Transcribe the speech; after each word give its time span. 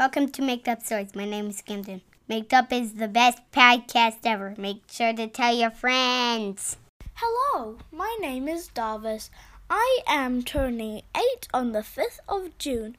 Welcome 0.00 0.30
to 0.30 0.40
Make 0.40 0.66
Up 0.66 0.80
Stories. 0.82 1.14
My 1.14 1.26
name 1.26 1.50
is 1.50 1.60
Camden. 1.60 2.00
Make 2.26 2.54
Up 2.54 2.72
is 2.72 2.94
the 2.94 3.06
best 3.06 3.42
podcast 3.52 4.20
ever. 4.24 4.54
Make 4.56 4.84
sure 4.90 5.12
to 5.12 5.26
tell 5.26 5.54
your 5.54 5.68
friends. 5.70 6.78
Hello, 7.16 7.76
my 7.92 8.16
name 8.18 8.48
is 8.48 8.68
Davis. 8.68 9.30
I 9.68 9.98
am 10.06 10.42
turning 10.42 11.02
eight 11.14 11.48
on 11.52 11.72
the 11.72 11.80
5th 11.80 12.18
of 12.26 12.56
June. 12.56 12.96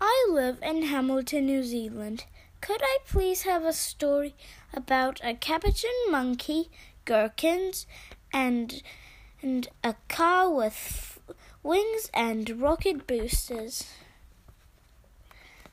I 0.00 0.26
live 0.32 0.58
in 0.62 0.84
Hamilton, 0.84 1.44
New 1.44 1.62
Zealand. 1.62 2.24
Could 2.62 2.80
I 2.82 2.96
please 3.06 3.42
have 3.42 3.66
a 3.66 3.74
story 3.74 4.34
about 4.72 5.20
a 5.22 5.34
capuchin 5.34 5.90
monkey, 6.10 6.70
gherkins, 7.04 7.86
and 8.32 8.82
and 9.42 9.68
a 9.84 9.96
car 10.08 10.50
with 10.50 11.20
wings 11.62 12.10
and 12.14 12.58
rocket 12.58 13.06
boosters? 13.06 13.84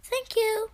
Thank 0.09 0.35
you. 0.35 0.69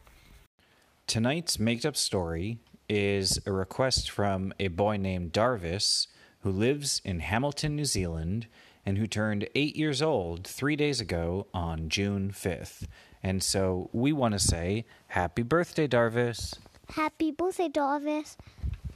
Tonight's 1.07 1.57
made 1.57 1.85
up 1.85 1.95
story 1.95 2.57
is 2.89 3.39
a 3.45 3.51
request 3.53 4.11
from 4.11 4.53
a 4.59 4.67
boy 4.67 4.97
named 4.97 5.31
Darvis 5.31 6.07
who 6.41 6.51
lives 6.51 7.01
in 7.05 7.21
Hamilton, 7.21 7.77
New 7.77 7.85
Zealand, 7.85 8.47
and 8.85 8.97
who 8.97 9.07
turned 9.07 9.47
eight 9.55 9.77
years 9.77 10.01
old 10.01 10.45
three 10.45 10.75
days 10.75 10.99
ago 10.99 11.47
on 11.53 11.87
June 11.87 12.31
5th. 12.31 12.87
And 13.23 13.41
so 13.41 13.89
we 13.93 14.11
want 14.11 14.33
to 14.33 14.39
say 14.39 14.85
happy 15.07 15.43
birthday, 15.43 15.87
Darvis. 15.87 16.55
Happy 16.89 17.31
birthday, 17.31 17.69
Darvis. 17.69 18.35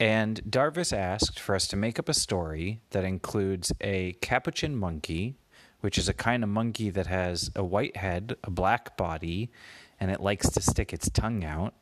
And 0.02 0.42
Darvis 0.44 0.92
asked 0.92 1.40
for 1.40 1.56
us 1.56 1.66
to 1.70 1.78
make 1.78 1.98
up 1.98 2.10
a 2.10 2.14
story 2.14 2.82
that 2.90 3.06
includes 3.06 3.72
a 3.80 4.14
capuchin 4.22 4.76
monkey, 4.76 5.36
which 5.80 5.98
is 5.98 6.10
a 6.10 6.14
kind 6.14 6.44
of 6.44 6.50
monkey 6.50 6.90
that 6.90 7.08
has 7.08 7.52
a 7.56 7.64
white 7.64 7.96
head, 7.96 8.36
a 8.44 8.50
black 8.50 8.98
body, 8.98 9.50
and 10.00 10.12
it 10.12 10.20
likes 10.20 10.50
to 10.50 10.62
stick 10.62 10.94
its 10.94 11.10
tongue 11.10 11.44
out. 11.44 11.74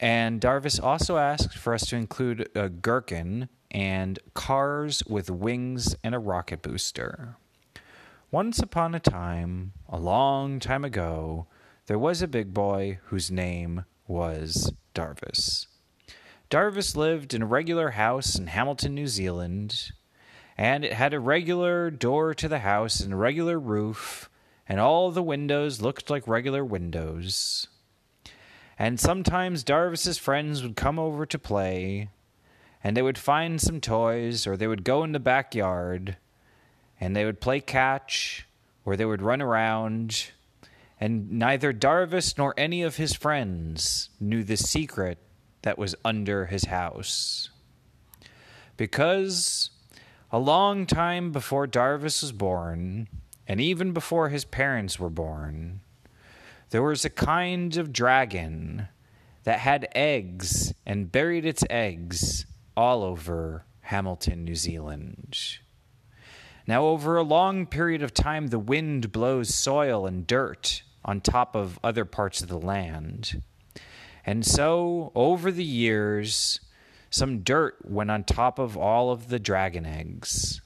And 0.00 0.40
Darvis 0.40 0.82
also 0.82 1.16
asked 1.16 1.56
for 1.56 1.74
us 1.74 1.86
to 1.86 1.96
include 1.96 2.48
a 2.54 2.68
gherkin 2.68 3.48
and 3.70 4.18
cars 4.34 5.02
with 5.06 5.30
wings 5.30 5.96
and 6.02 6.14
a 6.14 6.18
rocket 6.18 6.62
booster. 6.62 7.36
Once 8.30 8.58
upon 8.58 8.94
a 8.94 9.00
time, 9.00 9.72
a 9.88 9.98
long 9.98 10.58
time 10.58 10.84
ago, 10.84 11.46
there 11.86 11.98
was 11.98 12.22
a 12.22 12.28
big 12.28 12.52
boy 12.52 12.98
whose 13.06 13.30
name 13.30 13.84
was 14.08 14.72
Darvis. 14.94 15.66
Darvis 16.50 16.96
lived 16.96 17.34
in 17.34 17.42
a 17.42 17.46
regular 17.46 17.90
house 17.90 18.36
in 18.36 18.48
Hamilton, 18.48 18.94
New 18.94 19.06
Zealand, 19.06 19.92
and 20.56 20.84
it 20.84 20.92
had 20.92 21.14
a 21.14 21.20
regular 21.20 21.90
door 21.90 22.34
to 22.34 22.48
the 22.48 22.60
house 22.60 23.00
and 23.00 23.12
a 23.12 23.16
regular 23.16 23.58
roof 23.58 24.28
and 24.68 24.80
all 24.80 25.10
the 25.10 25.22
windows 25.22 25.80
looked 25.82 26.10
like 26.10 26.26
regular 26.26 26.64
windows. 26.64 27.66
And 28.78 28.98
sometimes 28.98 29.62
Darvis's 29.62 30.18
friends 30.18 30.62
would 30.62 30.76
come 30.76 30.98
over 30.98 31.26
to 31.26 31.38
play, 31.38 32.08
and 32.82 32.96
they 32.96 33.02
would 33.02 33.18
find 33.18 33.60
some 33.60 33.80
toys, 33.80 34.46
or 34.46 34.56
they 34.56 34.66
would 34.66 34.84
go 34.84 35.04
in 35.04 35.12
the 35.12 35.20
backyard, 35.20 36.16
and 37.00 37.14
they 37.14 37.24
would 37.24 37.40
play 37.40 37.60
catch, 37.60 38.46
or 38.84 38.96
they 38.96 39.04
would 39.04 39.22
run 39.22 39.40
around, 39.40 40.30
and 41.00 41.30
neither 41.32 41.72
Darvis 41.72 42.36
nor 42.36 42.54
any 42.56 42.82
of 42.82 42.96
his 42.96 43.14
friends 43.14 44.10
knew 44.18 44.42
the 44.42 44.56
secret 44.56 45.18
that 45.62 45.78
was 45.78 45.94
under 46.04 46.46
his 46.46 46.64
house. 46.64 47.50
Because 48.76 49.70
a 50.32 50.38
long 50.38 50.86
time 50.86 51.30
before 51.30 51.66
Darvis 51.66 52.22
was 52.22 52.32
born, 52.32 53.08
and 53.46 53.60
even 53.60 53.92
before 53.92 54.28
his 54.28 54.44
parents 54.44 54.98
were 54.98 55.10
born, 55.10 55.80
there 56.70 56.82
was 56.82 57.04
a 57.04 57.10
kind 57.10 57.76
of 57.76 57.92
dragon 57.92 58.88
that 59.44 59.60
had 59.60 59.88
eggs 59.94 60.72
and 60.86 61.12
buried 61.12 61.44
its 61.44 61.64
eggs 61.68 62.46
all 62.76 63.02
over 63.02 63.64
Hamilton, 63.82 64.44
New 64.44 64.54
Zealand. 64.54 65.58
Now, 66.66 66.86
over 66.86 67.16
a 67.16 67.22
long 67.22 67.66
period 67.66 68.02
of 68.02 68.14
time, 68.14 68.46
the 68.46 68.58
wind 68.58 69.12
blows 69.12 69.54
soil 69.54 70.06
and 70.06 70.26
dirt 70.26 70.82
on 71.04 71.20
top 71.20 71.54
of 71.54 71.78
other 71.84 72.06
parts 72.06 72.40
of 72.40 72.48
the 72.48 72.58
land. 72.58 73.42
And 74.24 74.46
so, 74.46 75.12
over 75.14 75.52
the 75.52 75.64
years, 75.64 76.60
some 77.10 77.40
dirt 77.40 77.76
went 77.84 78.10
on 78.10 78.24
top 78.24 78.58
of 78.58 78.78
all 78.78 79.10
of 79.10 79.28
the 79.28 79.38
dragon 79.38 79.84
eggs. 79.84 80.62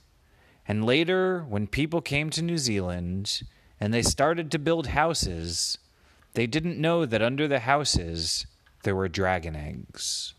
And 0.68 0.84
later, 0.84 1.46
when 1.48 1.66
people 1.66 2.02
came 2.02 2.28
to 2.30 2.42
New 2.42 2.58
Zealand 2.58 3.40
and 3.80 3.92
they 3.92 4.02
started 4.02 4.50
to 4.50 4.58
build 4.58 4.88
houses, 4.88 5.78
they 6.34 6.46
didn't 6.46 6.78
know 6.78 7.06
that 7.06 7.22
under 7.22 7.48
the 7.48 7.60
houses 7.60 8.46
there 8.82 8.94
were 8.94 9.08
dragon 9.08 9.56
eggs. 9.56 10.34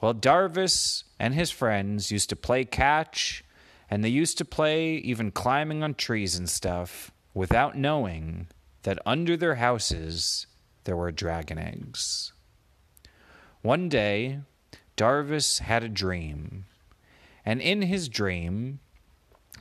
Well, 0.00 0.12
Darvis 0.12 1.04
and 1.20 1.34
his 1.34 1.52
friends 1.52 2.10
used 2.10 2.28
to 2.30 2.36
play 2.36 2.64
catch, 2.64 3.44
and 3.88 4.02
they 4.02 4.08
used 4.08 4.38
to 4.38 4.44
play 4.44 4.94
even 4.96 5.30
climbing 5.30 5.84
on 5.84 5.94
trees 5.94 6.34
and 6.34 6.50
stuff 6.50 7.12
without 7.32 7.78
knowing 7.78 8.48
that 8.82 8.98
under 9.06 9.36
their 9.36 9.54
houses 9.54 10.48
there 10.82 10.96
were 10.96 11.12
dragon 11.12 11.58
eggs. 11.58 12.32
One 13.62 13.88
day, 13.88 14.40
Darvis 14.96 15.60
had 15.60 15.84
a 15.84 15.88
dream, 15.88 16.64
and 17.44 17.60
in 17.60 17.82
his 17.82 18.08
dream, 18.08 18.80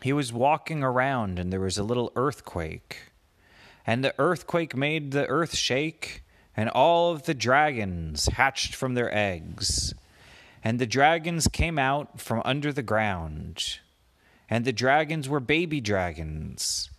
he 0.04 0.14
was 0.14 0.34
walking 0.34 0.84
around 0.84 1.40
and 1.40 1.52
there 1.52 1.60
was 1.60 1.78
a 1.78 1.84
little 1.84 2.12
earthquake. 2.16 3.12
And 3.86 4.04
the 4.04 4.14
earthquake 4.20 4.76
made 4.76 5.12
the 5.12 5.28
earth 5.28 5.56
shake, 5.56 6.24
and 6.56 6.70
all 6.70 7.12
of 7.12 7.24
the 7.24 7.34
dragons 7.34 8.28
hatched 8.28 8.76
from 8.76 8.94
their 8.94 9.14
eggs. 9.16 9.94
And 10.64 10.78
the 10.78 10.86
dragons 10.86 11.48
came 11.48 11.80
out 11.80 12.20
from 12.22 12.42
under 12.46 12.72
the 12.72 12.84
ground. 12.84 13.80
And 14.50 14.66
the 14.66 14.74
dragons 14.74 15.28
were 15.28 15.40
baby 15.40 15.82
dragons. 15.82 16.90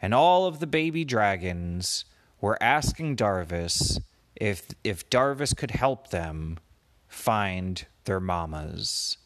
And 0.00 0.14
all 0.14 0.46
of 0.46 0.60
the 0.60 0.66
baby 0.66 1.04
dragons 1.04 2.06
were 2.40 2.62
asking 2.62 3.16
Darvis 3.16 4.00
if, 4.36 4.68
if 4.82 5.10
Darvis 5.10 5.54
could 5.54 5.72
help 5.72 6.08
them 6.08 6.58
find 7.06 7.84
their 8.04 8.20
mamas. 8.20 9.18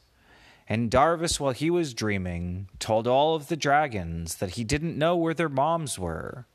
And 0.68 0.90
Darvis, 0.90 1.38
while 1.38 1.52
he 1.52 1.70
was 1.70 1.92
dreaming, 1.92 2.68
told 2.78 3.06
all 3.06 3.34
of 3.34 3.48
the 3.48 3.56
dragons 3.56 4.36
that 4.36 4.50
he 4.50 4.64
didn't 4.64 4.98
know 4.98 5.14
where 5.14 5.34
their 5.34 5.48
moms 5.48 5.98
were, 5.98 6.46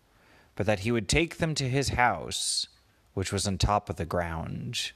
but 0.56 0.66
that 0.66 0.80
he 0.80 0.92
would 0.92 1.08
take 1.08 1.38
them 1.38 1.53
to 1.56 1.70
his 1.70 1.90
house, 1.90 2.68
which 3.14 3.31
was 3.31 3.48
on 3.48 3.58
top 3.58 3.90
of 3.90 3.98
the 3.98 4.06
ground. 4.06 4.92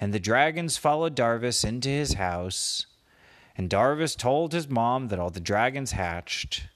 And 0.00 0.14
the 0.14 0.18
dragons 0.18 0.78
followed 0.78 1.14
Darvis 1.14 1.64
into 1.64 1.90
his 1.90 2.14
house, 2.14 2.86
and 3.56 3.68
Darvis 3.68 4.16
told 4.16 4.52
his 4.52 4.68
mom 4.68 5.08
that 5.08 5.18
all 5.18 5.30
the 5.30 5.40
dragons 5.40 5.92
hatched. 5.92 6.68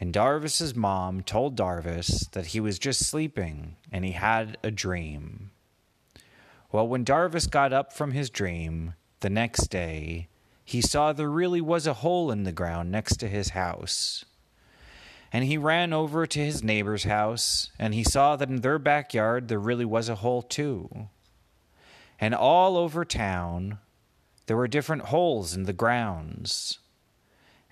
And 0.00 0.14
Darvis's 0.14 0.74
mom 0.74 1.22
told 1.22 1.56
Darvis 1.56 2.30
that 2.30 2.46
he 2.48 2.60
was 2.60 2.78
just 2.78 3.06
sleeping 3.06 3.76
and 3.92 4.04
he 4.04 4.12
had 4.12 4.56
a 4.62 4.70
dream. 4.70 5.50
Well, 6.72 6.88
when 6.88 7.04
Darvis 7.04 7.50
got 7.50 7.72
up 7.72 7.92
from 7.92 8.12
his 8.12 8.30
dream 8.30 8.94
the 9.20 9.30
next 9.30 9.68
day, 9.68 10.28
he 10.66 10.80
saw 10.80 11.12
there 11.12 11.30
really 11.30 11.60
was 11.60 11.86
a 11.86 11.94
hole 11.94 12.32
in 12.32 12.42
the 12.42 12.50
ground 12.50 12.90
next 12.90 13.18
to 13.18 13.28
his 13.28 13.50
house. 13.50 14.24
And 15.32 15.44
he 15.44 15.56
ran 15.56 15.92
over 15.92 16.26
to 16.26 16.44
his 16.44 16.64
neighbor's 16.64 17.04
house, 17.04 17.70
and 17.78 17.94
he 17.94 18.02
saw 18.02 18.34
that 18.34 18.48
in 18.48 18.62
their 18.62 18.80
backyard 18.80 19.46
there 19.46 19.60
really 19.60 19.84
was 19.84 20.08
a 20.08 20.16
hole 20.16 20.42
too. 20.42 21.06
And 22.18 22.34
all 22.34 22.76
over 22.76 23.04
town, 23.04 23.78
there 24.46 24.56
were 24.56 24.66
different 24.66 25.02
holes 25.02 25.54
in 25.54 25.64
the 25.64 25.72
grounds. 25.72 26.80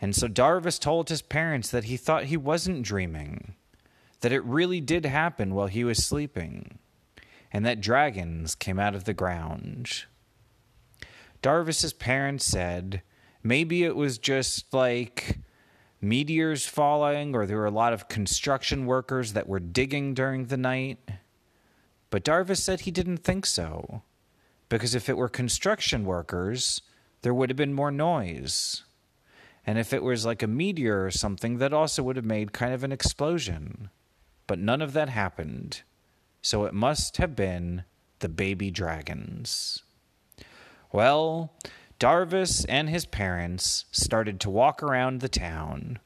And 0.00 0.14
so 0.14 0.28
Darvis 0.28 0.78
told 0.78 1.08
his 1.08 1.22
parents 1.22 1.70
that 1.70 1.84
he 1.84 1.96
thought 1.96 2.26
he 2.26 2.36
wasn't 2.36 2.84
dreaming, 2.84 3.54
that 4.20 4.32
it 4.32 4.44
really 4.44 4.80
did 4.80 5.04
happen 5.04 5.52
while 5.52 5.66
he 5.66 5.82
was 5.82 6.06
sleeping, 6.06 6.78
and 7.50 7.66
that 7.66 7.80
dragons 7.80 8.54
came 8.54 8.78
out 8.78 8.94
of 8.94 9.02
the 9.02 9.14
ground. 9.14 10.04
Darvis's 11.44 11.92
parents 11.92 12.46
said 12.46 13.02
maybe 13.42 13.84
it 13.84 13.94
was 13.94 14.16
just 14.16 14.72
like 14.72 15.40
meteors 16.00 16.64
falling 16.64 17.36
or 17.36 17.44
there 17.44 17.58
were 17.58 17.66
a 17.66 17.70
lot 17.70 17.92
of 17.92 18.08
construction 18.08 18.86
workers 18.86 19.34
that 19.34 19.46
were 19.46 19.60
digging 19.60 20.14
during 20.14 20.46
the 20.46 20.56
night. 20.56 20.98
But 22.08 22.24
Darvis 22.24 22.62
said 22.62 22.80
he 22.80 22.90
didn't 22.90 23.18
think 23.18 23.44
so. 23.44 24.00
Because 24.70 24.94
if 24.94 25.10
it 25.10 25.18
were 25.18 25.28
construction 25.28 26.06
workers, 26.06 26.80
there 27.20 27.34
would 27.34 27.50
have 27.50 27.58
been 27.58 27.74
more 27.74 27.90
noise. 27.90 28.82
And 29.66 29.78
if 29.78 29.92
it 29.92 30.02
was 30.02 30.24
like 30.24 30.42
a 30.42 30.46
meteor 30.46 31.04
or 31.04 31.10
something, 31.10 31.58
that 31.58 31.74
also 31.74 32.02
would 32.02 32.16
have 32.16 32.24
made 32.24 32.54
kind 32.54 32.72
of 32.72 32.82
an 32.84 32.92
explosion. 32.92 33.90
But 34.46 34.58
none 34.58 34.80
of 34.80 34.94
that 34.94 35.10
happened. 35.10 35.82
So 36.40 36.64
it 36.64 36.72
must 36.72 37.18
have 37.18 37.36
been 37.36 37.84
the 38.20 38.30
baby 38.30 38.70
dragons. 38.70 39.82
Well, 40.94 41.52
Darvis 41.98 42.64
and 42.68 42.88
his 42.88 43.04
parents 43.04 43.84
started 43.90 44.38
to 44.38 44.48
walk 44.48 44.80
around 44.80 45.20
the 45.20 45.28
town 45.28 45.98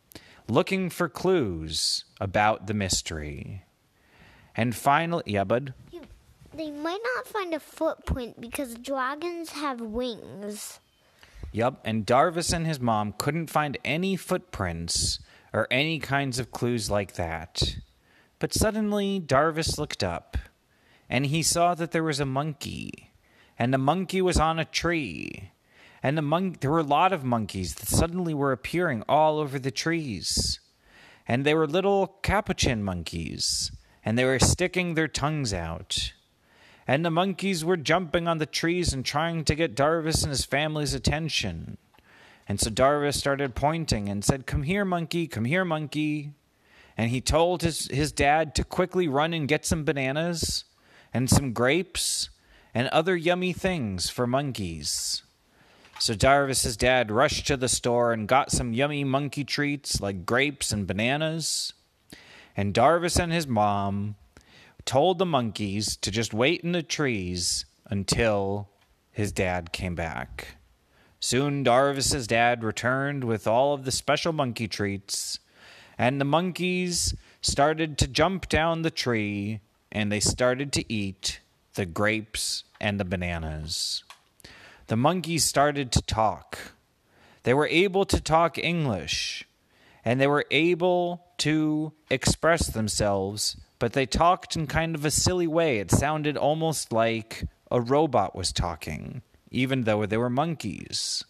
looking 0.49 0.89
for 0.89 1.11
clues 1.11 2.07
about 2.23 2.69
the 2.69 2.73
mystery. 2.73 3.65
And 4.57 4.75
finally, 4.75 5.25
yeah, 5.27 5.45
bud? 5.45 5.75
They 6.55 6.71
might 6.71 7.03
not 7.15 7.27
find 7.27 7.53
a 7.53 7.61
footprint 7.61 8.41
because 8.41 8.77
dragons 8.77 9.51
have 9.51 9.83
wings. 9.83 10.81
Yup, 11.53 11.83
and 11.85 12.07
Darvis 12.07 12.55
and 12.55 12.67
his 12.67 12.81
mom 12.81 13.13
couldn't 13.19 13.51
find 13.51 13.77
any 13.85 14.17
footprints 14.17 15.19
or 15.53 15.69
any 15.71 15.99
kinds 15.99 16.39
of 16.39 16.51
clues 16.51 16.91
like 16.91 17.13
that. 17.13 17.77
But 18.39 18.55
suddenly, 18.55 19.21
Darvis 19.21 19.77
looked 19.77 20.03
up, 20.03 20.39
and 21.11 21.27
he 21.27 21.43
saw 21.43 21.75
that 21.75 21.91
there 21.91 22.03
was 22.03 22.21
a 22.21 22.25
monkey, 22.25 23.08
and 23.59 23.75
the 23.75 23.79
monkey 23.79 24.23
was 24.23 24.39
on 24.39 24.59
a 24.59 24.65
tree. 24.65 25.51
And 26.03 26.17
the 26.17 26.23
mon- 26.23 26.57
there 26.61 26.71
were 26.71 26.79
a 26.79 26.85
lot 26.85 27.13
of 27.13 27.25
monkeys 27.25 27.75
that 27.75 27.89
suddenly 27.89 28.33
were 28.33 28.53
appearing 28.53 29.03
all 29.09 29.39
over 29.39 29.59
the 29.59 29.73
trees. 29.73 30.61
And 31.27 31.45
they 31.45 31.55
were 31.55 31.67
little 31.67 32.19
capuchin 32.23 32.83
monkeys, 32.83 33.73
and 34.05 34.17
they 34.17 34.25
were 34.25 34.39
sticking 34.39 34.95
their 34.95 35.09
tongues 35.09 35.53
out. 35.53 36.13
And 36.87 37.05
the 37.05 37.11
monkeys 37.11 37.65
were 37.65 37.77
jumping 37.77 38.27
on 38.27 38.39
the 38.39 38.47
trees 38.47 38.95
and 38.95 39.05
trying 39.05 39.45
to 39.45 39.55
get 39.55 39.77
Darvis 39.77 40.23
and 40.23 40.31
his 40.31 40.47
family's 40.47 40.95
attention. 40.95 41.77
And 42.49 42.59
so 42.59 42.71
Darvis 42.71 43.15
started 43.15 43.55
pointing 43.55 44.09
and 44.09 44.25
said, 44.25 44.47
Come 44.47 44.63
here, 44.63 44.87
monkey, 44.87 45.27
come 45.27 45.45
here, 45.45 45.67
monkey. 45.67 46.33
And 46.97 47.11
he 47.11 47.21
told 47.21 47.63
his, 47.63 47.89
his 47.89 48.11
dad 48.11 48.55
to 48.55 48.65
quickly 48.65 49.07
run 49.07 49.35
and 49.35 49.47
get 49.47 49.67
some 49.67 49.85
bananas 49.85 50.65
and 51.13 51.29
some 51.29 51.53
grapes 51.53 52.31
and 52.75 52.89
other 52.89 53.17
yummy 53.17 53.53
things 53.53 54.11
for 54.11 54.27
monkeys. 54.27 55.23
So 55.99 56.15
Darvis's 56.15 56.77
dad 56.77 57.11
rushed 57.11 57.47
to 57.49 57.57
the 57.57 57.69
store 57.69 58.13
and 58.13 58.29
got 58.29 58.53
some 58.53 58.73
yummy 58.73 59.03
monkey 59.03 59.43
treats 59.45 60.01
like 60.01 60.25
grapes 60.25 60.71
and 60.73 60.87
bananas. 60.87 61.73
And 62.57 62.73
Darvis 62.73 63.19
and 63.19 63.33
his 63.33 63.47
mom 63.47 64.15
told 64.85 65.19
the 65.19 65.27
monkeys 65.27 65.97
to 65.97 66.11
just 66.11 66.33
wait 66.33 66.63
in 66.63 66.73
the 66.73 66.83
trees 66.83 67.65
until 67.87 68.69
his 69.11 69.33
dad 69.33 69.73
came 69.73 69.95
back. 69.95 70.57
Soon 71.21 71.65
Darvis's 71.65 72.29
dad 72.29 72.63
returned 72.63 73.25
with 73.25 73.49
all 73.49 73.75
of 73.75 73.85
the 73.85 73.91
special 73.91 74.33
monkey 74.33 74.69
treats, 74.69 75.41
and 75.99 76.21
the 76.21 76.25
monkeys 76.25 77.15
started 77.41 77.99
to 77.99 78.07
jump 78.07 78.49
down 78.49 78.83
the 78.83 78.91
tree 78.91 79.61
and 79.91 80.13
they 80.13 80.21
started 80.21 80.73
to 80.73 80.93
eat 80.93 81.41
the 81.79 81.87
grapes 81.87 82.65
and 82.81 82.99
the 82.99 83.05
bananas. 83.05 84.03
The 84.89 84.97
monkeys 84.97 85.45
started 85.45 85.93
to 85.93 86.03
talk. 86.03 86.59
They 87.45 87.55
were 87.55 87.69
able 87.69 88.05
to 88.07 88.21
talk 88.21 88.59
English 88.59 89.47
and 90.05 90.21
they 90.21 90.27
were 90.27 90.45
able 90.51 91.25
to 91.39 91.93
express 92.11 92.67
themselves, 92.67 93.57
but 93.79 93.93
they 93.93 94.07
talked 94.07 94.57
in 94.57 94.67
kind 94.67 94.97
of 94.97 95.05
a 95.05 95.11
silly 95.13 95.47
way. 95.47 95.79
It 95.79 95.93
sounded 95.93 96.37
almost 96.37 96.93
like 96.93 97.45
a 97.71 97.81
robot 97.81 98.35
was 98.35 98.53
talking, 98.53 99.23
even 99.53 99.85
though 99.85 100.05
they 100.05 100.17
were 100.17 100.29
monkeys. 100.29 101.23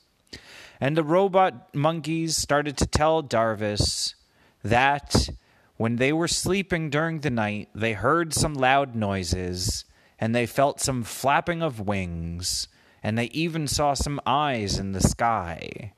And 0.81 0.97
the 0.97 1.05
robot 1.05 1.75
monkeys 1.75 2.39
started 2.39 2.79
to 2.79 2.87
tell 2.87 3.23
Darvis 3.23 4.15
that 4.63 5.29
when 5.77 5.97
they 5.97 6.15
were 6.15 6.27
sleeping 6.27 6.89
during 6.89 7.21
the 7.21 7.31
night, 7.31 7.69
they 7.75 7.93
heard 7.93 8.33
some 8.33 8.55
loud 8.55 8.95
noises 8.95 9.85
and 10.19 10.35
they 10.35 10.47
felt 10.47 10.81
some 10.81 11.03
flapping 11.03 11.63
of 11.63 11.81
wings, 11.81 12.69
and 13.03 13.17
they 13.17 13.27
even 13.27 13.69
saw 13.69 13.95
some 13.95 14.21
eyes 14.27 14.79
in 14.79 14.93
the 14.93 15.01
sky, 15.01 15.93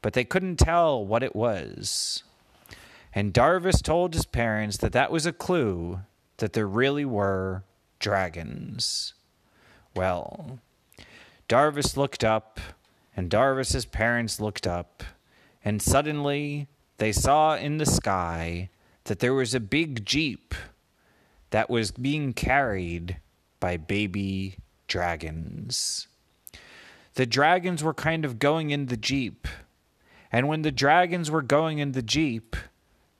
but 0.00 0.14
they 0.14 0.24
couldn't 0.24 0.56
tell 0.56 1.04
what 1.04 1.22
it 1.22 1.36
was. 1.36 2.22
And 3.14 3.34
Darvis 3.34 3.82
told 3.82 4.14
his 4.14 4.24
parents 4.26 4.76
that 4.78 4.92
that 4.92 5.10
was 5.10 5.26
a 5.26 5.32
clue 5.32 6.00
that 6.38 6.52
there 6.52 6.68
really 6.68 7.04
were 7.04 7.64
dragons. 7.98 9.14
Well, 9.94 10.60
Darvis 11.48 11.96
looked 11.96 12.22
up, 12.24 12.60
and 13.16 13.30
Darvis's 13.30 13.84
parents 13.84 14.40
looked 14.40 14.66
up, 14.66 15.02
and 15.64 15.82
suddenly 15.82 16.68
they 16.98 17.12
saw 17.12 17.56
in 17.56 17.78
the 17.78 17.86
sky 17.86 18.70
that 19.04 19.18
there 19.18 19.34
was 19.34 19.54
a 19.54 19.60
big 19.60 20.04
jeep 20.04 20.54
that 21.50 21.70
was 21.70 21.90
being 21.90 22.32
carried 22.32 23.16
by 23.60 23.76
baby 23.76 24.56
dragons. 24.86 26.06
The 27.14 27.26
dragons 27.26 27.82
were 27.82 27.94
kind 27.94 28.24
of 28.24 28.38
going 28.38 28.70
in 28.70 28.86
the 28.86 28.96
jeep, 28.96 29.48
and 30.30 30.48
when 30.48 30.62
the 30.62 30.72
dragons 30.72 31.30
were 31.30 31.42
going 31.42 31.78
in 31.78 31.92
the 31.92 32.02
jeep, 32.02 32.56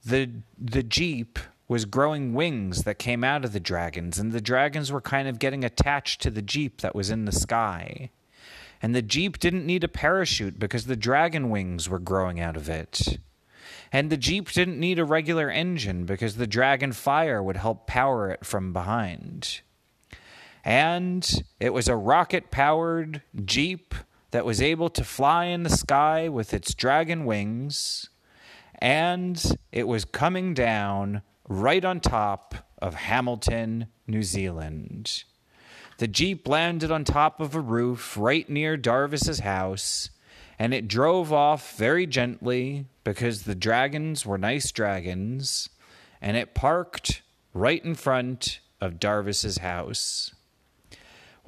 the 0.05 0.31
the 0.59 0.83
jeep 0.83 1.39
was 1.67 1.85
growing 1.85 2.33
wings 2.33 2.85
that 2.85 2.99
came 2.99 3.23
out 3.23 3.45
of 3.45 3.53
the 3.53 3.61
dragons, 3.61 4.19
and 4.19 4.33
the 4.33 4.41
dragons 4.41 4.91
were 4.91 5.01
kind 5.01 5.29
of 5.29 5.39
getting 5.39 5.65
attached 5.65 6.23
to 6.23 6.31
the 6.31 6.43
jeep 6.43 6.81
that 6.81 6.95
was 6.95 7.11
in 7.11 7.25
the 7.25 7.33
sky. 7.33 8.11
And 8.81 8.95
the 8.95 9.03
jeep 9.03 9.39
didn't 9.39 9.67
need 9.67 9.85
a 9.85 9.89
parachute 9.89 10.59
because 10.59 10.87
the 10.87 10.97
dragon 10.97 11.51
wings 11.51 11.89
were 11.89 11.99
growing 11.99 12.41
out 12.41 12.57
of 12.57 12.69
it. 12.69 13.19
And 13.93 14.11
the 14.11 14.17
Jeep 14.17 14.51
didn't 14.51 14.79
need 14.79 14.99
a 14.99 15.05
regular 15.05 15.51
engine 15.51 16.05
because 16.05 16.37
the 16.37 16.47
Dragon 16.47 16.93
Fire 16.93 17.43
would 17.43 17.57
help 17.57 17.87
power 17.87 18.31
it 18.31 18.45
from 18.45 18.73
behind. 18.73 19.61
And 20.65 21.45
it 21.61 21.73
was 21.73 21.89
a 21.89 21.97
rocket 21.97 22.51
powered 22.51 23.23
Jeep 23.45 23.95
that 24.31 24.45
was 24.45 24.61
able 24.61 24.91
to 24.91 25.05
fly 25.05 25.47
in 25.47 25.63
the 25.63 25.71
sky 25.71 26.29
with 26.29 26.53
its 26.53 26.75
dragon 26.75 27.25
wings. 27.25 28.11
And 28.81 29.59
it 29.73 29.89
was 29.89 30.05
coming 30.05 30.55
down 30.55 31.23
right 31.49 31.85
on 31.85 32.01
top 32.01 32.55
of 32.81 32.95
Hamilton, 32.95 33.87
New 34.07 34.23
Zealand. 34.23 35.25
The 35.99 36.07
Jeep 36.07 36.47
landed 36.47 36.93
on 36.93 37.03
top 37.05 37.41
of 37.41 37.55
a 37.55 37.61
roof 37.61 38.17
right 38.17 38.49
near 38.49 38.77
Darvis's 38.77 39.41
house, 39.41 40.11
and 40.59 40.73
it 40.73 40.87
drove 40.87 41.33
off 41.33 41.77
very 41.77 42.07
gently 42.07 42.87
because 43.03 43.43
the 43.43 43.57
dragons 43.57 44.25
were 44.25 44.39
nice 44.39 44.71
dragons, 44.71 45.69
and 46.21 46.37
it 46.37 46.55
parked 46.55 47.23
right 47.53 47.85
in 47.85 47.97
front 47.97 48.61
of 48.81 49.01
Darvis's 49.01 49.59
house. 49.59 50.33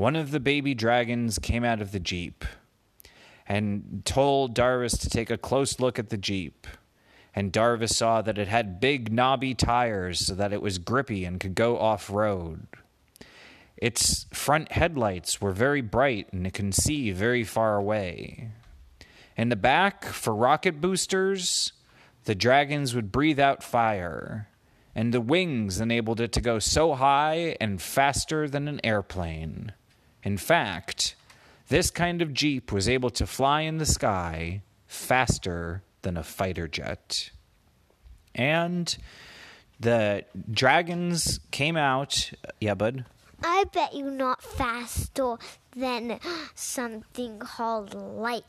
One 0.00 0.16
of 0.16 0.30
the 0.30 0.40
baby 0.40 0.72
dragons 0.72 1.38
came 1.38 1.62
out 1.62 1.82
of 1.82 1.92
the 1.92 2.00
Jeep 2.00 2.46
and 3.46 4.00
told 4.06 4.54
Darvis 4.54 4.98
to 4.98 5.10
take 5.10 5.28
a 5.28 5.36
close 5.36 5.78
look 5.78 5.98
at 5.98 6.08
the 6.08 6.16
Jeep. 6.16 6.66
And 7.34 7.52
Darvis 7.52 7.92
saw 7.92 8.22
that 8.22 8.38
it 8.38 8.48
had 8.48 8.80
big 8.80 9.12
knobby 9.12 9.52
tires 9.52 10.20
so 10.20 10.34
that 10.36 10.54
it 10.54 10.62
was 10.62 10.78
grippy 10.78 11.26
and 11.26 11.38
could 11.38 11.54
go 11.54 11.78
off 11.78 12.08
road. 12.08 12.66
Its 13.76 14.24
front 14.32 14.72
headlights 14.72 15.42
were 15.42 15.52
very 15.52 15.82
bright 15.82 16.32
and 16.32 16.46
it 16.46 16.54
can 16.54 16.72
see 16.72 17.10
very 17.10 17.44
far 17.44 17.76
away. 17.76 18.48
In 19.36 19.50
the 19.50 19.54
back, 19.54 20.06
for 20.06 20.34
rocket 20.34 20.80
boosters, 20.80 21.74
the 22.24 22.34
dragons 22.34 22.94
would 22.94 23.12
breathe 23.12 23.38
out 23.38 23.62
fire, 23.62 24.48
and 24.94 25.12
the 25.12 25.20
wings 25.20 25.78
enabled 25.78 26.22
it 26.22 26.32
to 26.32 26.40
go 26.40 26.58
so 26.58 26.94
high 26.94 27.54
and 27.60 27.82
faster 27.82 28.48
than 28.48 28.66
an 28.66 28.80
airplane. 28.82 29.74
In 30.22 30.36
fact, 30.36 31.14
this 31.68 31.90
kind 31.90 32.20
of 32.20 32.34
Jeep 32.34 32.72
was 32.72 32.88
able 32.88 33.10
to 33.10 33.26
fly 33.26 33.62
in 33.62 33.78
the 33.78 33.86
sky 33.86 34.62
faster 34.86 35.82
than 36.02 36.16
a 36.16 36.22
fighter 36.22 36.68
jet. 36.68 37.30
And 38.34 38.96
the 39.78 40.24
dragons 40.50 41.40
came 41.50 41.76
out. 41.76 42.32
Yeah, 42.60 42.74
bud? 42.74 43.04
I 43.42 43.64
bet 43.72 43.94
you 43.94 44.10
not 44.10 44.42
faster 44.42 45.36
than 45.74 46.20
something 46.54 47.38
called 47.38 47.94
light. 47.94 48.44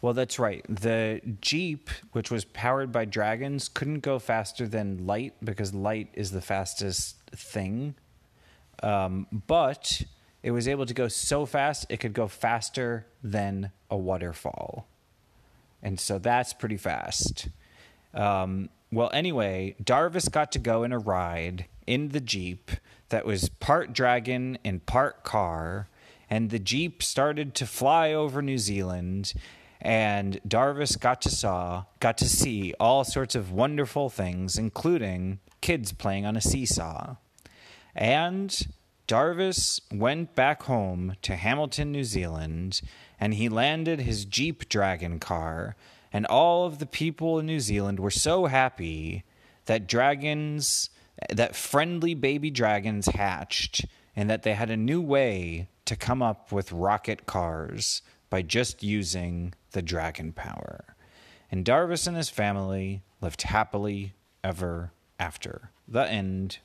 Well, 0.00 0.14
that's 0.14 0.38
right. 0.38 0.64
The 0.68 1.20
Jeep, 1.40 1.90
which 2.12 2.30
was 2.30 2.44
powered 2.44 2.92
by 2.92 3.04
dragons, 3.04 3.68
couldn't 3.68 4.00
go 4.00 4.18
faster 4.18 4.66
than 4.66 5.06
light 5.06 5.34
because 5.42 5.74
light 5.74 6.08
is 6.14 6.30
the 6.30 6.40
fastest 6.40 7.16
thing. 7.32 7.94
Um, 8.82 9.26
but 9.46 10.02
it 10.42 10.50
was 10.50 10.68
able 10.68 10.86
to 10.86 10.94
go 10.94 11.08
so 11.08 11.46
fast, 11.46 11.86
it 11.88 11.98
could 11.98 12.12
go 12.12 12.28
faster 12.28 13.06
than 13.22 13.72
a 13.90 13.96
waterfall. 13.96 14.86
And 15.82 15.98
so 15.98 16.18
that's 16.18 16.52
pretty 16.52 16.76
fast. 16.76 17.48
Um, 18.14 18.68
well, 18.90 19.10
anyway, 19.12 19.76
Darvis 19.82 20.30
got 20.30 20.52
to 20.52 20.58
go 20.58 20.82
in 20.82 20.92
a 20.92 20.98
ride 20.98 21.66
in 21.86 22.08
the 22.08 22.20
Jeep 22.20 22.70
that 23.10 23.26
was 23.26 23.48
part 23.48 23.92
dragon 23.92 24.58
and 24.64 24.84
part 24.86 25.24
car. 25.24 25.88
And 26.30 26.50
the 26.50 26.58
Jeep 26.58 27.02
started 27.02 27.54
to 27.56 27.66
fly 27.66 28.12
over 28.12 28.42
New 28.42 28.58
Zealand 28.58 29.34
and 29.80 30.40
Darvis 30.46 30.98
got 30.98 31.22
to 31.22 31.30
saw 31.30 31.84
got 32.00 32.18
to 32.18 32.28
see 32.28 32.74
all 32.80 33.04
sorts 33.04 33.34
of 33.34 33.52
wonderful 33.52 34.10
things, 34.10 34.58
including 34.58 35.38
kids 35.60 35.92
playing 35.92 36.26
on 36.26 36.36
a 36.36 36.40
seesaw. 36.40 37.16
And 37.94 38.66
Darvis 39.08 39.80
went 39.90 40.34
back 40.34 40.64
home 40.64 41.16
to 41.22 41.34
Hamilton, 41.34 41.90
New 41.90 42.04
Zealand, 42.04 42.82
and 43.18 43.34
he 43.34 43.48
landed 43.48 44.00
his 44.00 44.26
Jeep 44.26 44.68
Dragon 44.68 45.18
car, 45.18 45.76
and 46.12 46.26
all 46.26 46.66
of 46.66 46.78
the 46.78 46.86
people 46.86 47.38
in 47.38 47.46
New 47.46 47.58
Zealand 47.58 47.98
were 47.98 48.10
so 48.10 48.46
happy 48.46 49.24
that 49.64 49.88
dragons 49.88 50.90
that 51.30 51.56
friendly 51.56 52.14
baby 52.14 52.50
dragons 52.50 53.06
hatched 53.06 53.84
and 54.14 54.30
that 54.30 54.42
they 54.42 54.54
had 54.54 54.70
a 54.70 54.76
new 54.76 55.00
way 55.00 55.68
to 55.84 55.96
come 55.96 56.22
up 56.22 56.52
with 56.52 56.70
rocket 56.70 57.26
cars 57.26 58.02
by 58.30 58.42
just 58.42 58.82
using 58.82 59.54
the 59.72 59.82
dragon 59.82 60.32
power. 60.32 60.84
And 61.50 61.64
Darvis 61.64 62.06
and 62.06 62.16
his 62.16 62.28
family 62.28 63.02
lived 63.20 63.42
happily 63.42 64.12
ever 64.44 64.92
after. 65.18 65.70
The 65.88 66.08
end. 66.08 66.58